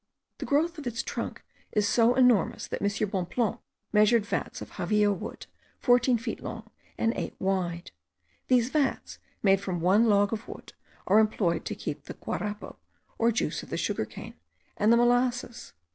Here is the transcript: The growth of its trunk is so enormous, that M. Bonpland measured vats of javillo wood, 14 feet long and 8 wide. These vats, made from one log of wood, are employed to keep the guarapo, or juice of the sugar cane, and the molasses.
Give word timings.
The 0.39 0.47
growth 0.47 0.79
of 0.79 0.87
its 0.87 1.03
trunk 1.03 1.43
is 1.73 1.87
so 1.87 2.15
enormous, 2.15 2.65
that 2.65 2.81
M. 2.81 2.87
Bonpland 3.09 3.59
measured 3.93 4.25
vats 4.25 4.59
of 4.59 4.71
javillo 4.71 5.13
wood, 5.15 5.45
14 5.77 6.17
feet 6.17 6.41
long 6.41 6.71
and 6.97 7.13
8 7.15 7.35
wide. 7.37 7.91
These 8.47 8.71
vats, 8.71 9.19
made 9.43 9.61
from 9.61 9.79
one 9.79 10.05
log 10.09 10.33
of 10.33 10.47
wood, 10.47 10.73
are 11.05 11.19
employed 11.19 11.65
to 11.65 11.75
keep 11.75 12.05
the 12.05 12.15
guarapo, 12.15 12.77
or 13.19 13.31
juice 13.31 13.61
of 13.61 13.69
the 13.69 13.77
sugar 13.77 14.05
cane, 14.05 14.33
and 14.75 14.91
the 14.91 14.97
molasses. 14.97 15.73